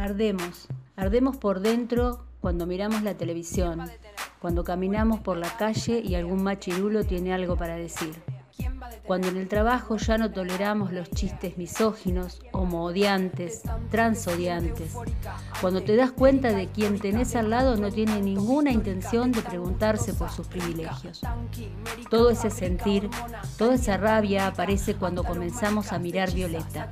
[0.00, 3.82] Ardemos, ardemos por dentro cuando miramos la televisión,
[4.40, 8.14] cuando caminamos por la calle y algún machirulo tiene algo para decir.
[9.06, 13.60] Cuando en el trabajo ya no toleramos los chistes misóginos, homoodiantes,
[13.90, 14.94] transodiantes,
[15.60, 20.14] cuando te das cuenta de quien tenés al lado no tiene ninguna intención de preguntarse
[20.14, 21.20] por sus privilegios.
[22.08, 23.10] Todo ese sentir,
[23.58, 26.88] toda esa rabia aparece cuando comenzamos a mirar Violeta,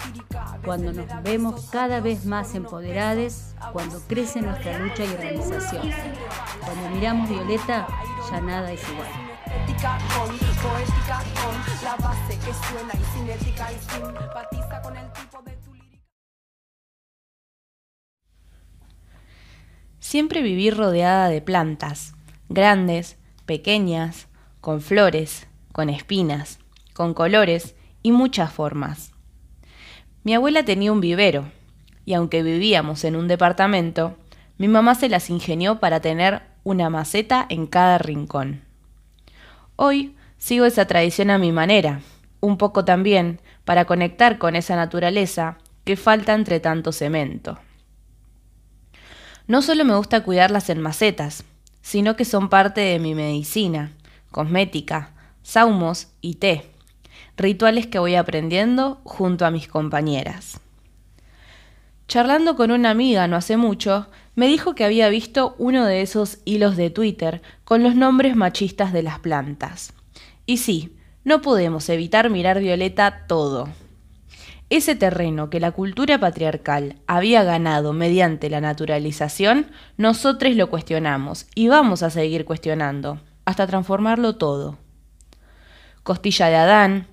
[0.68, 5.90] cuando nos vemos cada vez más empoderadas, cuando crece nuestra lucha y organización.
[6.60, 7.88] Cuando miramos Violeta,
[8.30, 9.08] ya nada es igual.
[20.00, 22.12] Siempre viví rodeada de plantas,
[22.50, 24.28] grandes, pequeñas,
[24.60, 26.58] con flores, con espinas,
[26.92, 29.14] con colores y muchas formas.
[30.28, 31.50] Mi abuela tenía un vivero,
[32.04, 34.14] y aunque vivíamos en un departamento,
[34.58, 38.62] mi mamá se las ingenió para tener una maceta en cada rincón.
[39.76, 42.02] Hoy sigo esa tradición a mi manera,
[42.40, 47.58] un poco también para conectar con esa naturaleza que falta entre tanto cemento.
[49.46, 51.44] No solo me gusta cuidarlas en macetas,
[51.80, 53.92] sino que son parte de mi medicina,
[54.30, 56.66] cosmética, saumos y té,
[57.38, 60.60] rituales que voy aprendiendo junto a mis compañeras.
[62.08, 66.38] Charlando con una amiga no hace mucho, me dijo que había visto uno de esos
[66.44, 69.92] hilos de Twitter con los nombres machistas de las plantas.
[70.46, 73.68] Y sí, no podemos evitar mirar Violeta todo.
[74.70, 81.68] Ese terreno que la cultura patriarcal había ganado mediante la naturalización, nosotros lo cuestionamos y
[81.68, 84.78] vamos a seguir cuestionando, hasta transformarlo todo.
[86.02, 87.06] Costilla de Adán,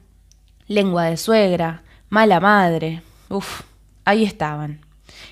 [0.68, 3.62] lengua de suegra, mala madre, uff,
[4.04, 4.82] ahí estaban.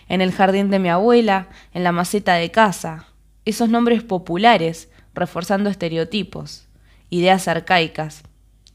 [0.07, 3.07] En el jardín de mi abuela, en la maceta de casa,
[3.45, 6.67] esos nombres populares, reforzando estereotipos,
[7.09, 8.23] ideas arcaicas,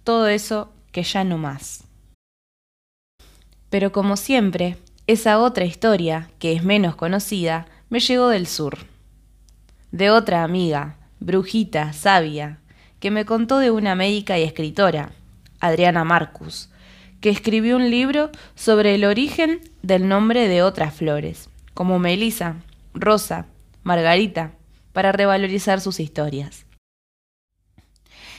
[0.04, 1.84] todo eso que ya no más.
[3.70, 8.78] Pero como siempre, esa otra historia, que es menos conocida, me llegó del sur.
[9.90, 12.58] De otra amiga, brujita, sabia,
[13.00, 15.12] que me contó de una médica y escritora,
[15.60, 16.70] Adriana Marcus,
[17.20, 22.56] que escribió un libro sobre el origen del nombre de otras flores, como Melisa,
[22.94, 23.46] Rosa,
[23.82, 24.52] Margarita,
[24.92, 26.66] para revalorizar sus historias.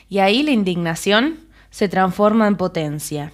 [0.08, 3.32] Y ahí la indignación se transforma en potencia,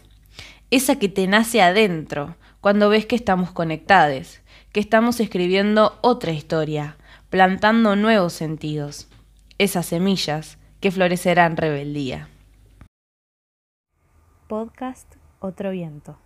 [0.71, 4.39] esa que te nace adentro cuando ves que estamos conectados,
[4.71, 6.97] que estamos escribiendo otra historia,
[7.29, 9.07] plantando nuevos sentidos,
[9.57, 12.27] esas semillas que florecerán rebeldía.
[14.47, 16.19] Podcast otro viento.